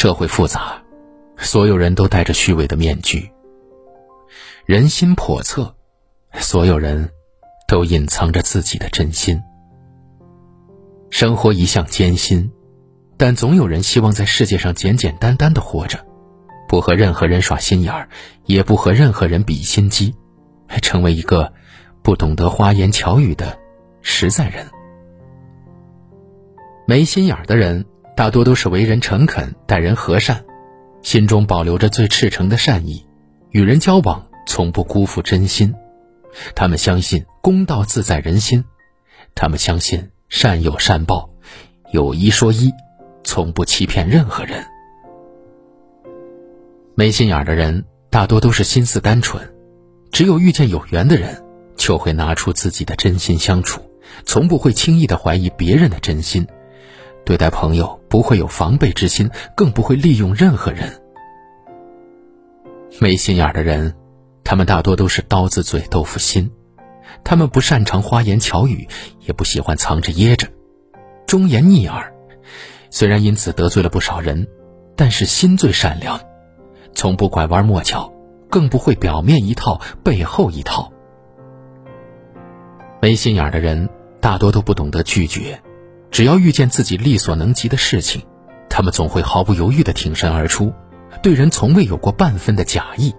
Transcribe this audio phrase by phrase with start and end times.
[0.00, 0.82] 社会复杂，
[1.36, 3.30] 所有人都戴着虚伪的面具。
[4.64, 5.74] 人心叵测，
[6.32, 7.10] 所有人
[7.68, 9.38] 都隐藏着自己的真心。
[11.10, 12.50] 生活一向艰辛，
[13.18, 16.02] 但总有人希望在世界上简简单单的活着，
[16.66, 18.08] 不和任何人耍心眼儿，
[18.46, 20.14] 也不和任何人比心机，
[20.80, 21.52] 成为一个
[22.02, 23.58] 不懂得花言巧语的
[24.00, 24.66] 实在人。
[26.86, 27.84] 没心眼儿的人，
[28.20, 30.44] 大多都是为人诚恳、待人和善，
[31.00, 33.06] 心中保留着最赤诚的善意，
[33.48, 34.26] 与人交往。
[34.46, 35.74] 从不辜负真心，
[36.54, 38.62] 他们相信公道自在人心，
[39.34, 41.30] 他们相信善有善报，
[41.92, 42.70] 有一说一，
[43.24, 44.66] 从不欺骗任何人。
[46.94, 49.50] 没心眼的人大多都是心思单纯，
[50.12, 51.42] 只有遇见有缘的人，
[51.74, 53.80] 就会拿出自己的真心相处，
[54.26, 56.46] 从不会轻易的怀疑别人的真心，
[57.24, 61.00] 对待朋友不会有防备之心，更不会利用任何人。
[63.00, 63.94] 没心眼的人。
[64.42, 66.50] 他们大多都是刀子嘴豆腐心，
[67.22, 68.88] 他们不擅长花言巧语，
[69.20, 70.48] 也不喜欢藏着掖着，
[71.24, 72.12] 忠言逆耳。
[72.90, 74.48] 虽然因此得罪了不少人，
[74.96, 76.20] 但是心最善良，
[76.92, 78.12] 从不拐弯抹角，
[78.48, 80.90] 更不会表面一套背后一套。
[83.00, 83.88] 没心眼的人
[84.20, 85.62] 大多都不懂得拒绝，
[86.10, 88.22] 只要遇见自己力所能及的事情，
[88.68, 90.72] 他们总会毫不犹豫地挺身而出，
[91.22, 93.14] 对人从未有过半分的假意。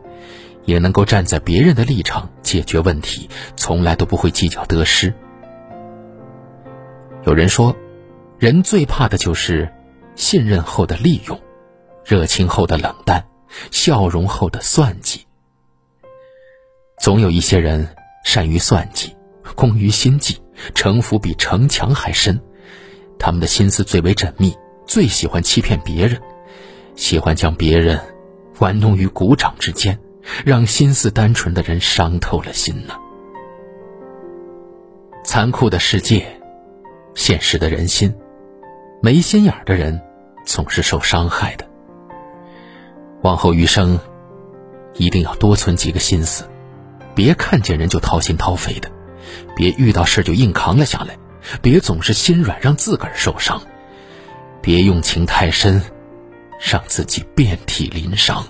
[0.64, 5.12] 也能够站在别人的立场解决问题，从来都不会计较得失。
[7.24, 7.76] 有人说，
[8.38, 9.74] 人最怕的就是
[10.16, 11.42] 信任后的利用，
[12.06, 13.26] 热情后的冷淡，
[13.72, 15.26] 笑容后的算计。
[17.00, 19.16] 总有一些人善于算计，
[19.56, 20.40] 工于心计，
[20.76, 22.40] 城府比城墙还深。
[23.22, 26.20] 他们的心思最为缜密，最喜欢欺骗别人，
[26.96, 28.00] 喜欢将别人
[28.58, 29.98] 玩弄于股掌之间。
[30.46, 32.94] 让心思单纯的人伤透了心呢。
[35.24, 36.40] 残酷的世界，
[37.16, 38.14] 现实的人心，
[39.02, 40.00] 没心眼的人
[40.46, 41.68] 总是受伤害的。
[43.24, 44.00] 往后余生，
[44.94, 46.48] 一定要多存几个心思，
[47.16, 48.90] 别看见人就掏心掏肺的，
[49.56, 51.18] 别遇到事就硬扛了下来，
[51.62, 53.62] 别总是心软让自个儿受伤，
[54.62, 55.82] 别用情太深，
[56.60, 58.46] 让自己遍体鳞伤。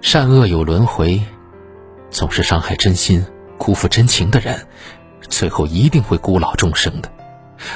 [0.00, 1.22] 善恶有轮回，
[2.10, 3.24] 总是伤害真心、
[3.56, 4.66] 辜负真情的人，
[5.28, 7.10] 最后一定会孤老终生的。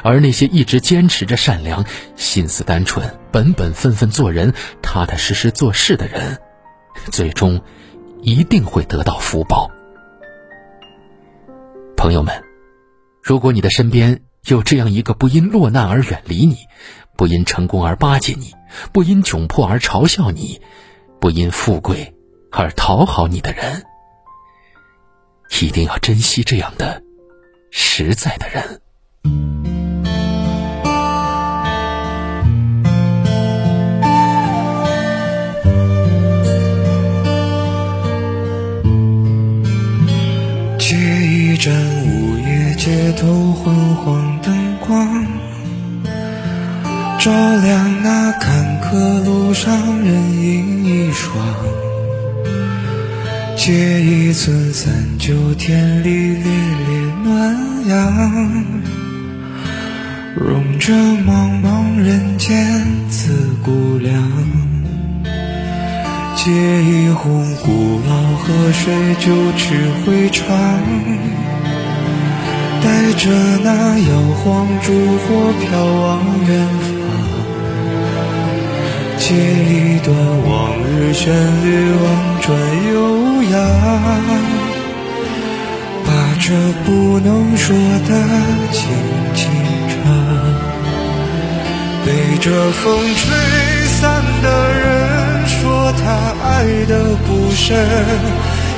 [0.02, 1.84] 而那些一直坚持着善良、
[2.16, 4.52] 心思单纯、本本分分做人、
[4.82, 6.38] 踏踏实实做事的人，
[7.12, 7.60] 最终
[8.22, 9.70] 一定会得到福报。
[11.96, 12.42] 朋友们，
[13.26, 16.58] 如果你的身边有这样一个不因落难而远离你，
[17.16, 18.54] 不因成功而巴结你，
[18.92, 20.60] 不因窘迫而嘲笑你，
[21.18, 22.14] 不因富贵。
[22.52, 23.82] 而讨好你的人，
[25.60, 27.02] 一定要珍惜这样的
[27.72, 29.65] 实在的人。
[43.26, 44.54] 街头昏黄灯
[44.86, 45.26] 光，
[47.18, 51.34] 照亮那坎坷路上人影一双。
[53.56, 57.56] 借一寸三九天里烈烈暖
[57.88, 58.64] 阳，
[60.36, 63.32] 融着茫茫人间自
[63.64, 64.22] 古凉。
[66.36, 70.46] 借一泓古老河水九曲回肠，
[72.86, 73.28] 带着
[73.64, 74.44] 那摇晃
[74.80, 75.26] 烛火
[75.60, 76.06] 飘往
[76.46, 76.50] 远
[76.86, 76.88] 方。
[79.18, 80.08] 借一段
[80.48, 80.50] 往
[80.84, 81.24] 日旋
[81.64, 81.66] 律
[82.02, 82.04] 婉
[82.42, 82.46] 转
[82.92, 82.94] 悠
[83.50, 83.54] 扬。
[86.06, 86.46] 把这
[86.84, 87.74] 不能说
[88.08, 88.10] 的
[88.70, 88.78] 轻
[89.34, 89.50] 轻
[89.90, 89.94] 唱，
[92.04, 92.08] 被
[92.40, 92.84] 这风
[93.16, 93.24] 吹
[93.98, 94.84] 散的人
[95.48, 96.04] 说他
[96.48, 96.54] 爱
[96.86, 96.92] 的
[97.26, 97.66] 不深，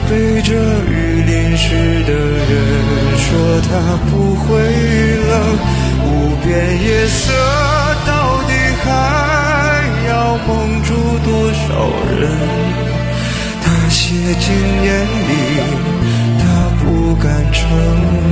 [0.09, 0.55] 被这
[0.91, 1.67] 雨淋湿
[2.07, 2.51] 的人
[3.69, 4.49] 说他不会
[5.29, 5.33] 冷，
[6.05, 6.09] 无
[6.43, 6.49] 边
[6.83, 7.33] 夜色
[8.07, 8.11] 到
[8.49, 8.51] 底
[8.83, 8.87] 还
[10.09, 10.11] 要
[10.47, 10.49] 蒙
[10.83, 10.89] 住
[11.25, 11.61] 多少
[12.19, 12.21] 人？
[13.63, 14.47] 它写进
[14.85, 14.89] 眼
[15.29, 15.31] 里，
[16.39, 16.43] 他
[16.83, 17.61] 不敢承
[18.27, 18.28] 认。